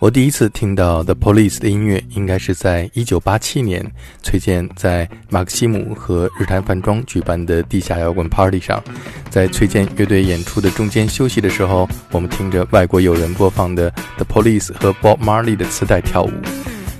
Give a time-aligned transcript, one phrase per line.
[0.00, 3.84] 我第一次听到 The Police 的音乐，应该是在一九八七年，
[4.22, 8.82] 崔健在马克西姆和日坛饭庄举办的地下摇滚 party 上，
[9.28, 16.32] 在崔健乐队演出的中间休息的时候，我们听着外国友人播放的 The Police 和 Bob Marley 的磁带跳舞。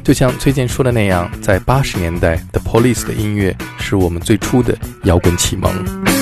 [0.05, 6.20] 就像崔健说的那样，在八十年代，The Police 的音乐是我们最初的摇滚启蒙。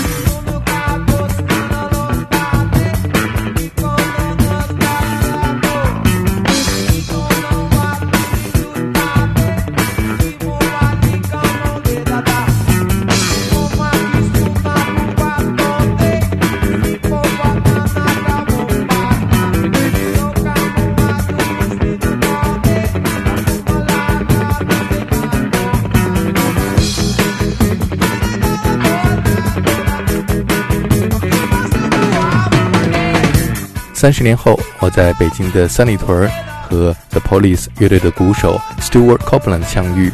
[33.99, 36.31] 三十年后，我在北京的三里屯
[36.63, 40.13] 和 The Police 乐队的鼓手 Stewart Copeland 相遇。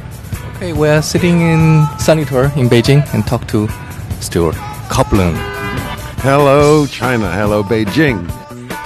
[0.58, 3.68] Okay, we are sitting in 三里屯 in Beijing and talk to
[4.22, 4.54] Stewart
[4.88, 5.34] Copeland.
[6.22, 8.16] Hello China, hello Beijing.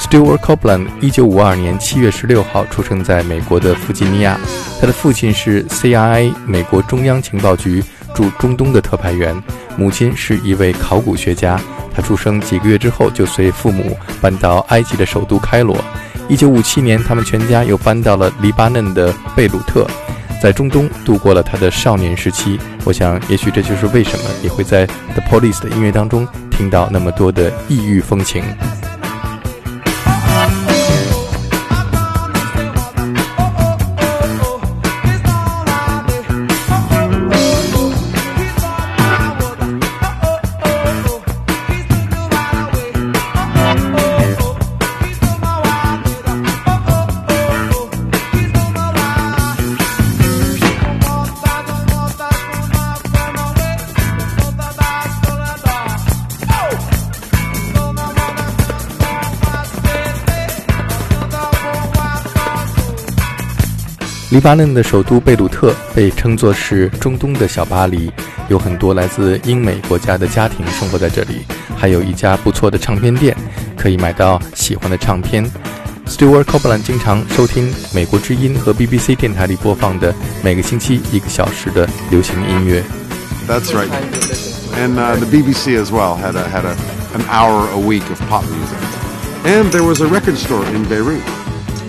[0.00, 4.36] Stewart Copeland 一九五二年七月十六号出生在美国的弗吉尼亚，
[4.80, 9.40] 他的父亲是 CIA 美国中央情报局驻中东的特派员，
[9.76, 11.56] 母亲是一位考古学家。
[11.98, 15.76] 他出生几个月之后，就随父母搬到埃及的首都开罗。
[16.28, 19.84] 一九五七年，他们全家又搬到了黎巴嫩的贝鲁特，
[20.40, 22.56] 在中东度过了他的少年时期。
[22.84, 28.44] 我想，也许这就是为什么你会在 The Police 的音乐当中听到那么多的异域风情。
[64.38, 68.08] 黎巴嫩的首都贝鲁特被称作是中东的小巴黎，
[68.46, 71.44] 有很多来自英美国家的家庭生活在这里，
[71.76, 73.36] 还有一家不错的唱片店，
[73.76, 75.44] 可以买到喜欢的唱片。
[76.06, 82.84] Stuart Copeland 经常收听美国之音和 BBC 电台里播放的每个星期一个小时的流行音乐。
[83.48, 83.90] That's right,
[84.76, 86.76] and the BBC as well had a had a
[87.12, 88.78] an hour a week of pop music,
[89.44, 91.22] and there was a record store in Beirut.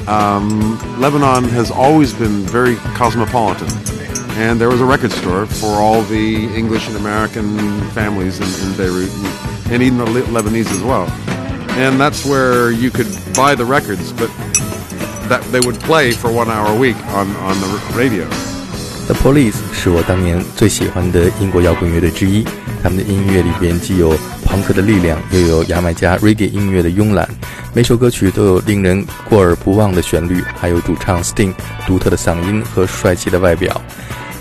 [0.08, 3.68] Um, Lebanon has always been very cosmopolitan,
[4.36, 8.76] and there was a record store for all the English and American families in, in
[8.76, 11.08] Beirut, and, and, even the Lebanese as well.
[11.78, 14.28] And that's where you could buy the records, but
[15.28, 18.28] that they would play for one hour a week on, on the radio.
[19.06, 22.44] The Police 是我当年最喜欢的英国摇滚乐队之一，
[22.81, 27.27] 他们的音乐里边既有朋克的力量，又有牙买加 reggae 音乐的慵懒。
[27.73, 31.53] 每首歌曲都有令人过耳不忘的旋律，还有主唱 Sting
[31.85, 33.81] 独特的嗓音和帅气的外表。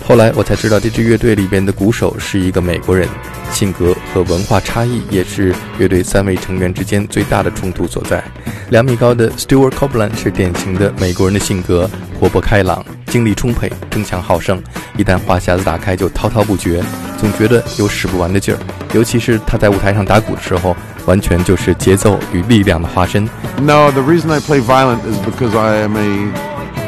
[0.07, 3.07] 后来我才知道，这支乐队里边的鼓手是一个美国人，
[3.51, 8.23] 性格和文化差异也是乐队三位成员之间最大的冲突所在。
[8.71, 11.87] 两米高的 Stuart Copeland 是典型的美国人的性格，
[12.19, 14.61] 活泼开朗，精力充沛，争强好胜。
[14.95, 16.81] 一旦话匣子打开，就滔滔不绝，
[17.17, 18.59] 总觉得有使不完的劲儿。
[18.93, 20.75] 尤其是他在舞台上打鼓的时候。
[21.05, 23.23] 完全就是节奏与力量的化身。
[23.59, 26.05] No, the reason I play violent is because I am a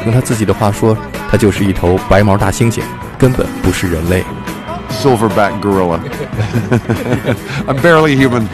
[0.04, 0.96] 用他自己的话说，
[1.28, 2.82] 他就是一头白毛大猩猩，
[3.18, 4.22] 根本不是人类。
[5.02, 5.98] Silverback gorilla.
[7.66, 8.46] I'm barely human.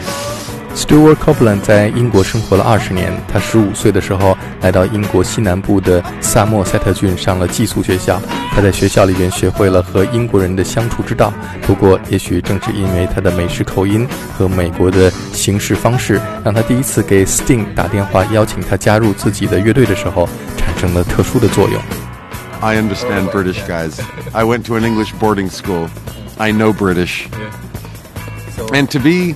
[0.74, 3.12] Stuart Copeland 在英国生活了二十年。
[3.28, 8.20] 他十五岁的时候来到英国西南部的萨默塞特郡上了寄宿学校。
[8.52, 11.32] 他在学校里边学会了和英国人的相处之道。
[11.62, 21.80] 不过，也许正是因为他的美式口音和美国的行事方式，让他第一次给 Sting 打电话邀请他加入自己的乐队的时候，产生了特殊的作用。
[22.60, 24.00] I understand British guys.
[24.32, 25.88] I went to an English boarding school.
[26.36, 27.26] I know British.
[28.72, 29.34] And to be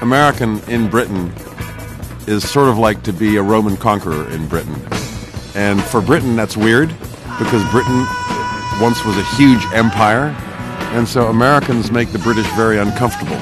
[0.00, 1.32] American in Britain
[2.26, 4.76] is sort of like to be a Roman conqueror in Britain.
[5.54, 6.88] And for Britain, that's weird
[7.38, 8.06] because Britain
[8.80, 10.34] once was a huge empire.
[10.92, 13.38] And so Americans make the British very uncomfortable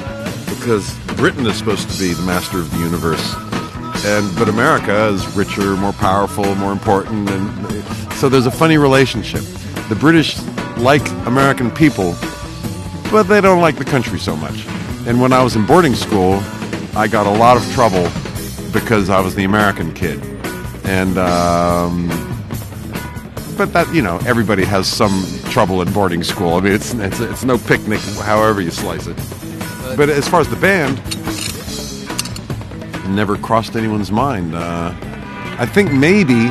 [0.49, 3.35] because Britain is supposed to be the master of the universe.
[4.05, 9.41] and but America is richer, more powerful, more important, and so there's a funny relationship.
[9.89, 10.39] The British
[10.77, 12.15] like American people,
[13.11, 14.65] but they don't like the country so much.
[15.07, 16.39] And when I was in boarding school,
[16.95, 18.09] I got a lot of trouble
[18.73, 20.21] because I was the American kid,
[20.83, 21.17] and.
[21.17, 22.09] Um,
[23.57, 26.53] but that you know everybody has some trouble in boarding school.
[26.53, 29.17] I mean, it's it's, it's no picnic, however you slice it.
[29.97, 30.97] But as far as the band,
[33.15, 34.53] never crossed anyone's mind.
[34.53, 34.93] Uh,
[35.59, 36.49] I think maybe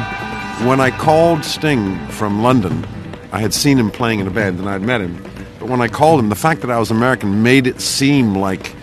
[0.67, 2.85] when I called Sting from London,
[3.31, 5.23] I had seen him playing in a band and I'd met him.
[5.59, 8.75] But when I called him, the fact that I was American made it seem like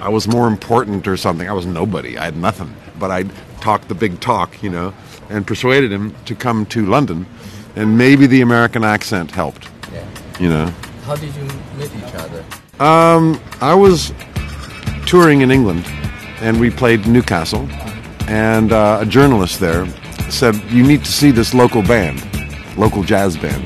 [0.00, 1.48] I was more important or something.
[1.48, 2.18] I was nobody.
[2.18, 2.74] I had nothing.
[2.98, 3.24] But I
[3.60, 4.92] talked the big talk, you know,
[5.30, 7.26] and persuaded him to come to London.
[7.76, 9.68] And maybe the American accent helped.
[9.92, 10.06] Yeah.
[10.40, 10.66] You know.
[11.04, 11.44] How did you
[11.76, 12.44] meet each other?
[12.78, 14.12] Um, I was
[15.06, 15.84] touring in England,
[16.40, 17.68] and we played Newcastle,
[18.28, 19.86] and uh, a journalist there
[20.30, 22.22] said, "You need to see this local band,
[22.76, 23.64] local jazz band."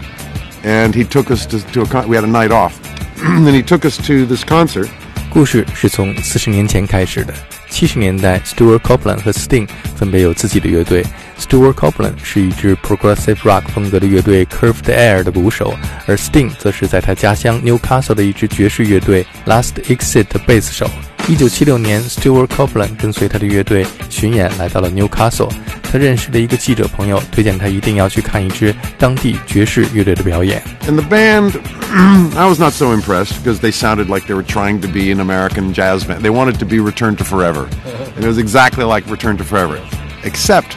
[0.67, 2.75] and he took us to, to a con- we had a night off,
[3.23, 4.89] and he took us to this concert.
[5.31, 7.33] 故事是从四十年前开始的。
[7.69, 11.05] 七十年代，Stewart Copeland 和 Sting 分别有自己的乐队。
[11.39, 15.77] Stewart Copeland 是一支 progressive rock 风格的乐队 Curved Air 的鼓手，
[16.07, 20.89] 而 Sting 则是在他家乡 Newcastle 的一支爵士乐队 Last Exit 的贝斯手。
[21.28, 25.52] 一九七六年，Stuart Copeland 跟随他的乐队巡演来到了 Newcastle。
[25.84, 30.64] 他认识的一个记者朋友推荐他一定要去看一支当地爵士乐队的表演。
[30.88, 31.54] And the band,
[32.36, 35.20] I was not so impressed because they sounded like they were trying to be an
[35.20, 36.22] American jazz band.
[36.22, 37.68] They wanted to be Return to Forever,
[38.16, 39.80] and it was exactly like Return to Forever,
[40.24, 40.76] except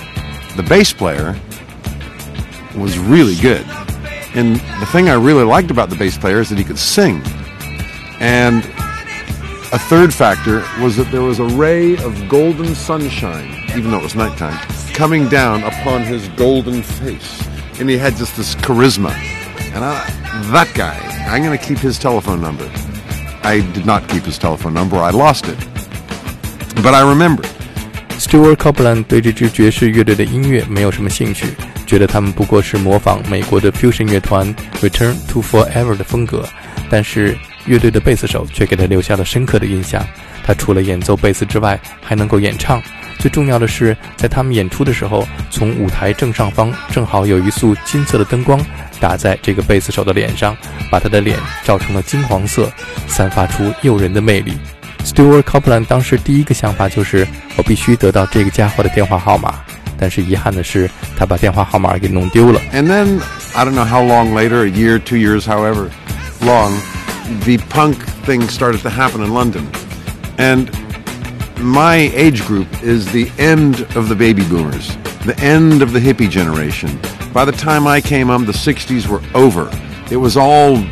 [0.56, 1.36] the bass player
[2.76, 3.64] was really good.
[4.34, 7.22] And the thing I really liked about the bass player is that he could sing.
[8.18, 8.64] And
[9.72, 14.04] a third factor was that there was a ray of golden sunshine, even though it
[14.04, 14.58] was nighttime,
[14.94, 17.42] coming down upon his golden face.
[17.80, 19.12] And he had just this charisma.
[19.74, 20.06] And I,
[20.52, 20.96] that guy,
[21.28, 22.70] I'm going to keep his telephone number.
[23.42, 25.58] I did not keep his telephone number, I lost it.
[26.82, 27.44] But I remember.
[28.18, 31.48] Stuart Copeland 对这支爵士乐队的音乐没有什么兴趣，
[31.84, 36.48] 觉得他们不过是模仿美国的 fusion 乐团 Return to Forever 的风格，
[36.88, 37.36] 但是
[37.69, 40.03] 乐队的贝斯手却给他留下了深刻的印象。
[40.43, 42.81] 他除了演奏贝斯之外，还能够演唱。
[43.19, 48.59] 最重要的是，在他们演出的时候，从舞台正上方正好有一束金色的灯光
[48.99, 50.57] 打在这个贝斯手的脸上，
[50.89, 52.71] 把他的脸照成了金黄色，
[53.07, 54.57] 散发出诱人的魅力。
[55.05, 57.27] Stuart Copeland 当时第一个想法就是，
[57.57, 59.61] 我必须得到这个家伙的电话号码。
[60.01, 62.59] 但是遗憾的是，他把电话号码给弄丢了。
[62.73, 63.19] And then
[63.53, 65.89] I don't know how long later, a year, two years, however
[66.39, 66.71] long.
[67.43, 69.69] The punk thing started to happen in London.
[70.37, 70.71] And
[71.59, 74.95] my age group is the end of the baby boomers,
[75.25, 76.99] the end of the hippie generation.
[77.33, 79.69] By the time I came up, the 60s were over.
[80.11, 80.83] It was all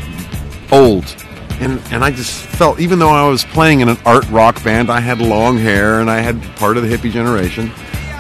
[0.72, 1.06] old.
[1.60, 4.92] And, and I just felt, even though I was playing in an art rock band,
[4.92, 7.72] I had long hair and I had part of the hippie generation.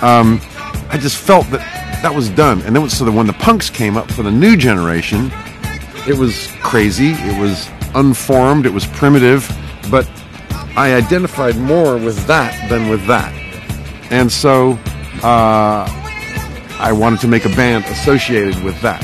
[0.01, 0.41] Um,
[0.89, 1.59] I just felt that
[2.01, 2.61] that was done.
[2.61, 5.31] And then so that when the punks came up for the new generation,
[6.07, 7.11] it was crazy.
[7.11, 9.43] It was unformed, it was primitive,
[9.89, 10.05] but
[10.75, 13.31] I identified more with that than with that.
[14.11, 14.77] And so
[15.23, 15.89] uh,
[16.79, 19.01] I wanted to make a band associated with that.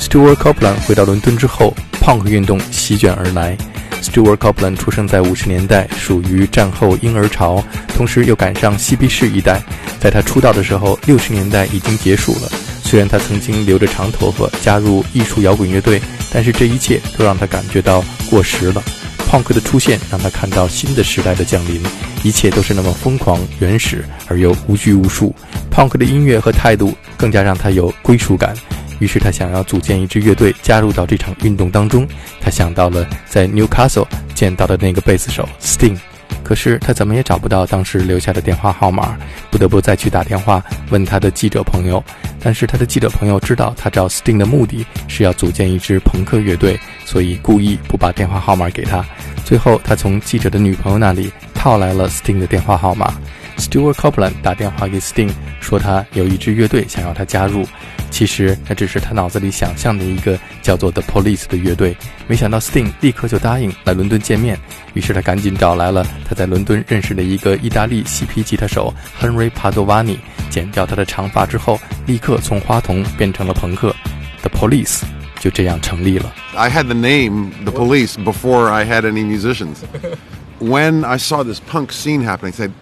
[0.00, 3.56] Stewart Copeland 回到伦敦之后，punk 运动席卷而来。
[4.00, 7.62] Stewart Copeland 出生在五十年代，属于战后婴儿潮，
[7.94, 9.62] 同时又赶上嬉皮士一代。
[10.00, 12.50] 在他出道的时候，六十年代已经结束了。
[12.90, 18.82] 虽然他曾经留着长头发，加入艺术摇滚乐队，但是这一切都让他感觉到过时了。
[19.30, 21.80] Punk 的出现让他看到新的时代的降临，
[22.24, 25.32] 一切都是那么疯狂、原始而又无拘无束。
[25.70, 28.56] Punk 的音乐和态度更加让他有归属感，
[28.98, 32.04] 于是他想要组建一支乐队，加入到这场运动当中。
[32.40, 35.96] 他想到了在 Newcastle 见到的那个贝斯手 Sting。
[36.42, 39.16] 可是他怎么也找不到当时留下的电话号码，
[39.50, 42.02] 不得不再去打电话问他的记者朋友。
[42.42, 49.04] 但是他的记者朋友知道他找 Sting 的目的是要组建一支朋克乐队，所以故意不把电话号码给他。
[49.44, 53.12] 最后，他从记者的女朋友那里套来了 Sting 的电话号码。
[53.60, 57.64] Stuart Copeland 打电话给 Sting，说他有一支乐队想要他加入。
[58.10, 61.96] 其实那只是他脑子里想象的一个叫做 The Police 的乐队。
[62.26, 64.58] 没想到 Sting 立刻就答应来伦敦见面。
[64.94, 73.94] 于是他赶紧找来了他在伦敦认识的一个意大利嬉皮吉他手 Henry Padovani，剪掉他的长发之后，立刻从花童变成了朋克。
[74.42, 75.02] The Police
[75.38, 76.32] 就这样成立了。
[76.56, 79.76] I had the name The Police before I had any musicians.
[80.58, 82.72] When I saw this punk scene happening, said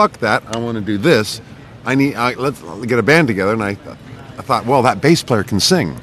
[0.00, 0.42] fuck that.
[0.56, 1.42] I want to do this.
[1.84, 2.14] I need.
[2.14, 3.52] I, let's get a band together.
[3.52, 3.70] And I,
[4.38, 5.94] I thought, well, that bass player can sing.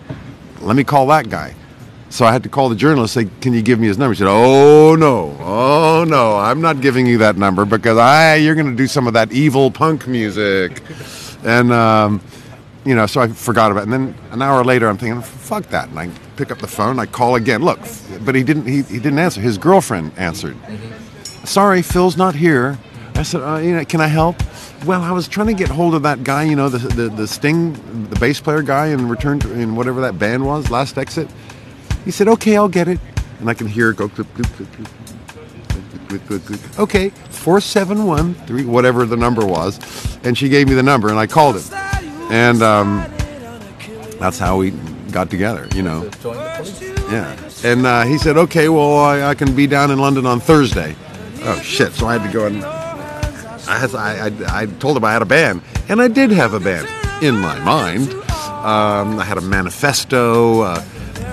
[0.61, 1.55] Let me call that guy.
[2.09, 3.15] So I had to call the journalist.
[3.15, 4.13] Say, can you give me his number?
[4.13, 8.53] He said, oh no, oh no, I'm not giving you that number because I you're
[8.53, 10.81] going to do some of that evil punk music.
[11.43, 12.19] And um,
[12.83, 13.83] you know, so I forgot about it.
[13.83, 15.87] And then an hour later, I'm thinking, fuck that.
[15.89, 17.61] And I pick up the phone, I call again.
[17.61, 17.79] Look,
[18.25, 18.65] but he didn't.
[18.65, 19.39] He, he didn't answer.
[19.39, 20.57] His girlfriend answered.
[21.45, 22.77] Sorry, Phil's not here.
[23.17, 24.35] I said, uh, you know, can I help?
[24.85, 27.27] Well, I was trying to get hold of that guy, you know, the the, the
[27.27, 27.73] Sting,
[28.09, 31.27] the bass player guy in Return to, in whatever that band was, Last Exit.
[32.05, 32.99] He said, okay, I'll get it.
[33.39, 34.07] And I can hear it go.
[34.07, 34.71] clip, clip, clip,
[36.45, 36.79] clip.
[36.79, 39.79] Okay, four seven one three, whatever the number was,
[40.23, 41.73] and she gave me the number, and I called him,
[42.31, 43.05] and um,
[44.19, 44.71] that's how we
[45.11, 46.09] got together, you know.
[47.11, 47.35] Yeah.
[47.63, 50.95] And uh, he said, okay, well, I, I can be down in London on Thursday.
[51.41, 51.93] Oh, shit.
[51.93, 52.63] So I had to go and
[53.67, 55.61] I, I, I, I told him I had a band.
[55.89, 56.87] And I did have a band
[57.23, 58.11] in my mind.
[58.11, 60.61] Um, I had a manifesto.
[60.61, 60.83] Uh,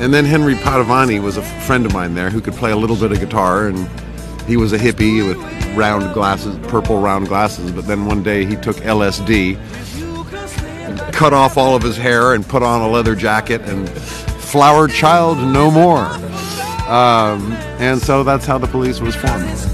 [0.01, 2.97] and then Henry Padovani was a friend of mine there who could play a little
[2.97, 3.69] bit of guitar.
[3.69, 3.89] And
[4.47, 5.39] he was a hippie with
[5.77, 7.71] round glasses, purple round glasses.
[7.73, 9.57] But then one day he took LSD,
[11.13, 15.39] cut off all of his hair, and put on a leather jacket and Flower Child
[15.39, 16.07] No More.
[16.89, 19.74] Um, and so that's how the police was formed.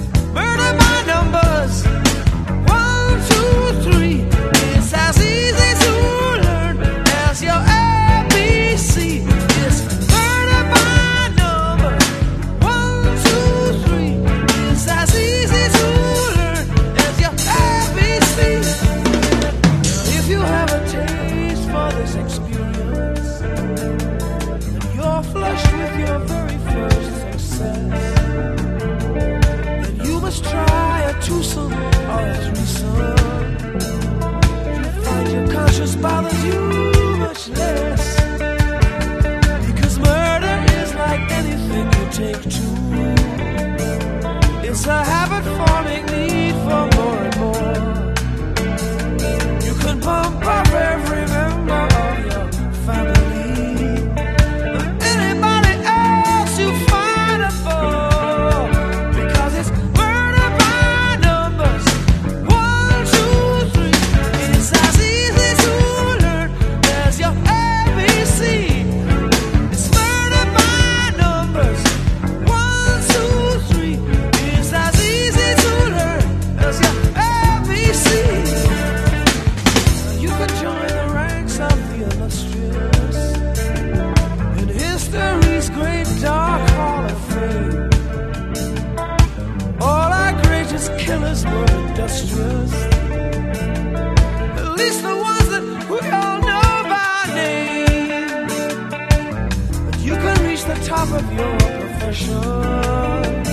[100.90, 103.50] Top of your profession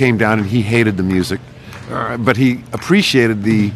[0.00, 1.38] came down and he hated the music,
[1.90, 3.68] uh, but he appreciated the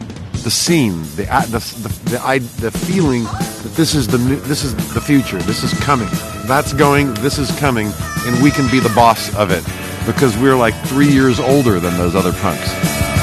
[0.43, 4.65] the scene, the the the, the, I, the feeling that this is the new, this
[4.65, 6.09] is the future, this is coming,
[6.47, 7.93] that's going, this is coming,
[8.25, 9.65] and we can be the boss of it
[10.07, 13.14] because we're like three years older than those other punks.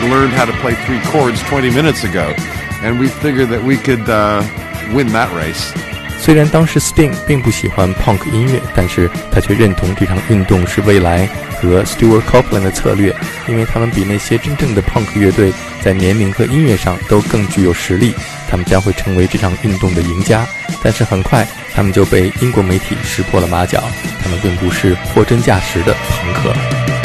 [0.00, 2.34] They, learned how to play three chords 20 minutes ago.
[2.82, 4.42] And we figured that we could uh,
[4.92, 5.72] win that race.
[6.18, 11.28] 虽然当时 Sting 并不喜欢 Punk 音乐，但是他却认同这场运动是未来
[11.60, 13.14] 和 Stewart Copeland 的策略，
[13.46, 18.14] 因为他们比那些真正的 Punk 乐队在年龄和音乐上都更具有实力，
[18.48, 20.46] 他们将会成为这场运动的赢家。
[20.82, 23.82] 但是很快，他们就被英国媒体识破了马脚，
[24.22, 26.95] 他们并不是货真价实的朋克。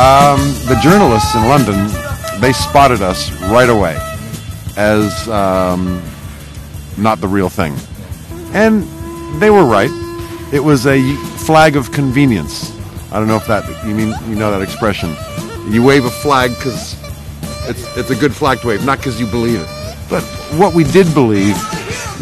[0.00, 1.86] Um, the journalists in London,
[2.40, 3.98] they spotted us right away
[4.78, 6.02] as um,
[6.96, 7.76] not the real thing.
[8.54, 8.84] And
[9.42, 9.90] they were right.
[10.54, 12.74] It was a flag of convenience.
[13.12, 15.14] I don't know if that, you mean, you know that expression.
[15.70, 16.96] You wave a flag because
[17.68, 19.68] it's, it's a good flag to wave, not because you believe it.
[20.08, 20.22] But
[20.56, 21.56] what we did believe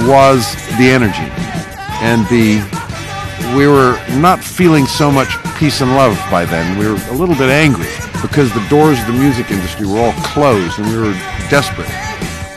[0.01, 1.31] was the energy
[2.03, 2.59] and the,
[3.56, 6.78] we were not feeling so much peace and love by then.
[6.78, 7.90] We were a little bit angry
[8.22, 11.14] because the doors of the music industry were all closed and we were
[11.50, 11.90] desperate.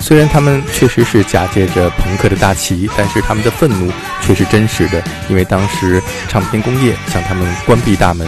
[0.01, 3.93] 虽然他们确实是假借着朋克的大旗，但是他们的愤怒
[4.23, 8.27] 却是真实的，因为当时唱片工业向他们关闭大门。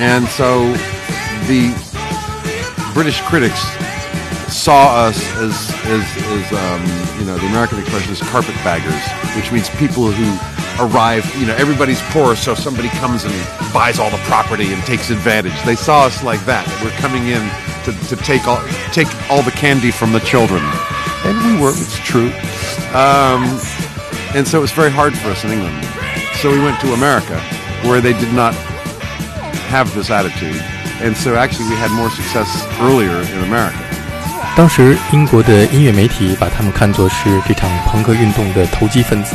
[0.00, 0.64] And so
[1.46, 1.74] the
[2.94, 3.60] British critics
[4.48, 5.52] saw us as
[5.84, 6.80] as as um,
[7.18, 9.02] you know the American expression is carpetbaggers,
[9.36, 10.24] which means people who
[10.78, 11.24] arrive.
[11.38, 13.34] You know, everybody's poor, so somebody comes and
[13.72, 15.54] buys all the property and takes advantage.
[15.64, 16.66] They saw us like that.
[16.82, 17.42] We're coming in
[17.84, 18.60] to, to take all
[18.92, 20.62] take all the candy from the children,
[21.24, 21.70] and we were.
[21.70, 22.32] It's true.
[22.94, 23.44] Um,
[24.34, 25.76] and so it was very hard for us in England.
[26.42, 27.38] So we went to America,
[27.82, 28.54] where they did not
[29.70, 30.60] have this attitude,
[31.00, 32.48] and so actually we had more success
[32.80, 33.78] earlier in America.
[34.56, 39.34] 当时，英国的音乐媒体把他们看作是这场朋克运动的投机分子，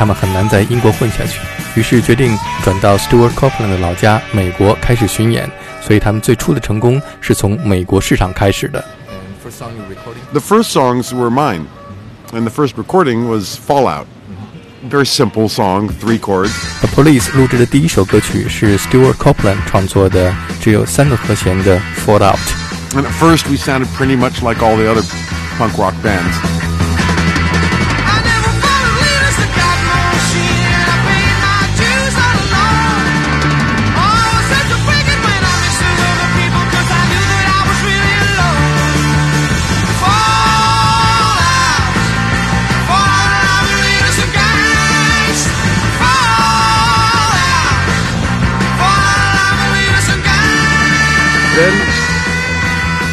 [0.00, 1.38] 他们很难在英国混下去，
[1.78, 2.34] 于是决定
[2.64, 5.46] 转到 Stewart Copeland 的老家美国开始巡演。
[5.82, 8.82] 所以他们最初的成功是从美国市场开始的。
[10.32, 11.66] The first songs were mine,
[12.32, 14.06] and the first recording was Fallout.
[14.90, 16.52] Very simple song, three chords.
[16.80, 22.38] The Police 录制的第一首歌曲是 Stewart Copeland 创作的，只有三个和弦的 Fallout.
[22.94, 25.04] And at first we sounded pretty much like all the other
[25.58, 26.69] punk rock bands.
[51.56, 51.74] Then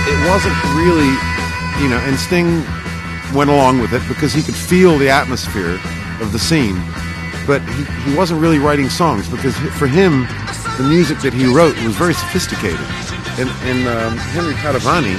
[0.07, 1.09] it wasn't really,
[1.81, 2.63] you know, and Sting
[3.33, 5.79] went along with it because he could feel the atmosphere
[6.21, 6.77] of the scene,
[7.45, 10.27] but he, he wasn't really writing songs because for him,
[10.77, 12.79] the music that he wrote was very sophisticated.
[13.41, 15.17] And, and um, Henry Padovani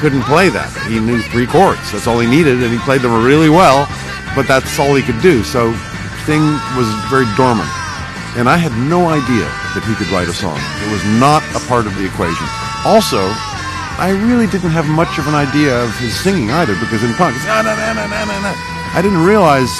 [0.00, 0.70] couldn't play that.
[0.88, 1.82] He knew three chords.
[1.90, 3.86] That's all he needed, and he played them really well,
[4.34, 5.42] but that's all he could do.
[5.42, 5.74] So
[6.22, 6.42] Sting
[6.78, 7.81] was very dormant
[8.37, 10.57] and I had no idea that he could write a song.
[10.85, 12.45] It was not a part of the equation.
[12.85, 13.19] Also,
[13.99, 17.35] I really didn't have much of an idea of his singing either, because in punk,
[17.35, 18.51] it's na na na na na na na.
[18.93, 19.73] I didn't realize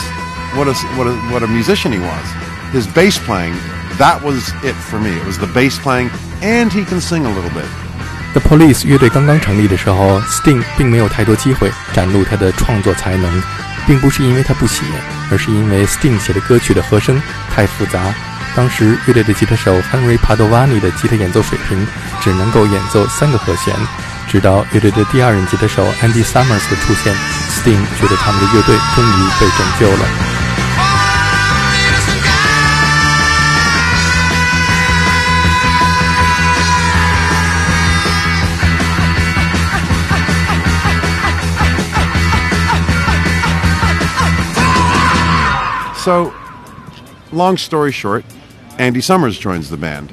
[0.58, 2.26] what a what a what a musician he was.
[2.73, 3.54] His bass playing,
[3.97, 5.13] that was it for me.
[5.13, 6.10] It was the bass playing,
[6.41, 7.69] and he can sing a little bit.
[8.34, 13.41] The Police 乐队刚刚成立的时候，Sting 并没有太多机会展露他的创作才能，
[13.88, 14.84] 并不是因为他不写，
[15.32, 17.19] 而是因为 Sting 写的歌曲的和声
[17.56, 18.00] 太复杂。
[18.56, 21.88] 当时乐队的吉他手 Henry Padovani 的吉他演奏水平
[22.21, 23.76] 只能够演奏三个和弦。
[24.28, 27.15] 直到乐队的第二任吉他手 Andy Summers 的出现，
[27.50, 30.06] Sting 觉得他们的乐队终于被拯救了。
[46.04, 46.32] So,
[47.34, 48.23] long story short,
[48.83, 50.12] Andy Summers joins the band.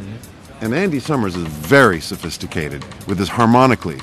[0.61, 3.97] And Andy Summers is very sophisticated with his harmonically.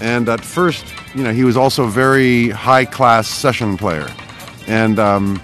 [0.00, 4.08] And at first, you know, he was also a very high class session player.
[4.66, 5.40] And um,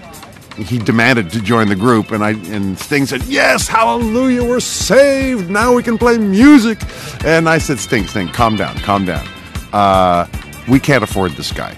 [0.57, 2.11] he demanded to join the group.
[2.11, 5.49] And, I, and Sting said, Yes, hallelujah, we're saved.
[5.49, 6.79] Now we can play music.
[7.23, 9.25] And I said, Sting, Sting, calm down, calm down.
[9.71, 10.27] Uh,
[10.67, 11.77] we can't afford this guy.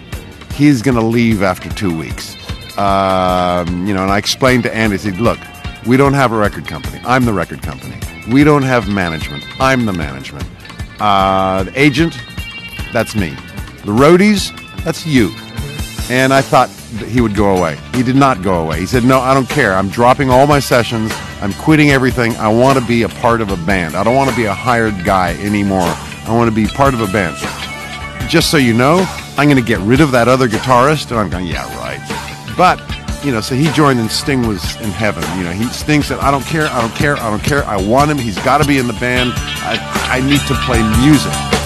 [0.56, 2.36] He's going to leave after two weeks.
[2.76, 5.38] Um, you know, and I explained to Andy, I said, look,
[5.88, 7.02] we don't have a record company.
[7.06, 7.98] I'm the record company.
[8.30, 9.46] We don't have management.
[9.60, 10.46] I'm the management.
[11.00, 12.20] Uh, the agent,
[12.92, 13.30] that's me.
[13.86, 14.52] The roadies,
[14.84, 15.34] that's you.
[16.10, 16.70] And I thought
[17.08, 17.78] he would go away.
[17.94, 18.80] He did not go away.
[18.80, 19.74] He said, No, I don't care.
[19.74, 21.12] I'm dropping all my sessions.
[21.42, 22.36] I'm quitting everything.
[22.38, 23.96] I want to be a part of a band.
[23.96, 25.82] I don't want to be a hired guy anymore.
[25.82, 27.38] I want to be part of a band.
[28.30, 29.06] Just so you know,
[29.38, 31.12] I'm going to get rid of that other guitarist.
[31.12, 32.02] And I'm going, Yeah, right.
[32.58, 32.80] But
[33.24, 35.24] you know, so he joined and Sting was in heaven.
[35.38, 37.64] You know, he Sting said, "I don't care, I don't care, I don't care.
[37.66, 38.18] I want him.
[38.18, 39.34] He's got to be in the band.
[39.36, 39.78] I
[40.10, 41.57] I need to play music."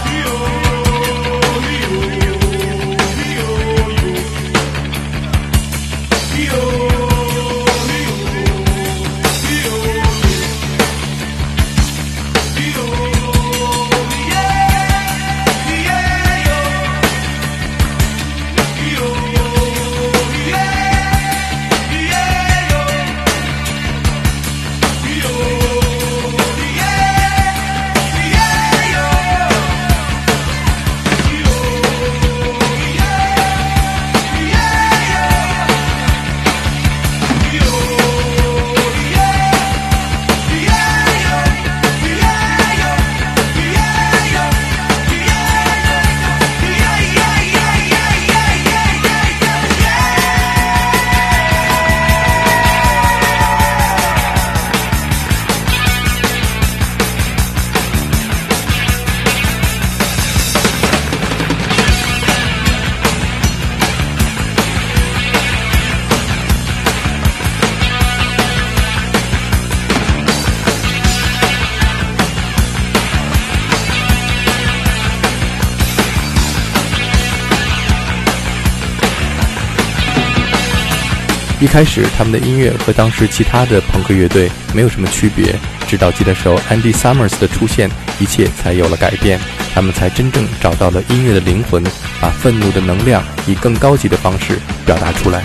[81.60, 85.54] 一开始，他们的音乐和当时其他的朋克乐队没有什么区别。
[85.88, 89.38] 直到吉他手 Andy Summers 的出现，一切才有了改变。
[89.72, 91.82] 他们才真正找到了音乐的灵魂，
[92.20, 95.42] 把愤怒的能量以更高级的方式表达出来。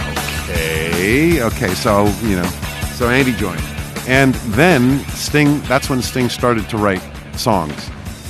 [0.50, 2.48] Okay, okay, so you know,
[2.98, 3.62] so Andy joined,
[4.08, 5.62] and then Sting.
[5.70, 7.02] That's when Sting started to write
[7.38, 7.74] songs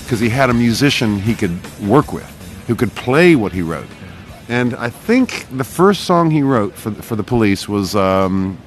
[0.06, 2.26] because he had a musician he could work with,
[2.68, 3.88] who could play what he wrote.
[4.49, 8.59] And I think the first song he wrote for the, for the police was um,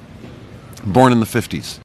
[0.84, 1.80] Born in the 50s.